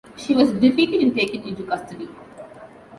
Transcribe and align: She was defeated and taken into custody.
She 0.17 0.33
was 0.33 0.51
defeated 0.53 0.99
and 1.03 1.15
taken 1.15 1.43
into 1.43 1.63
custody. 1.63 2.07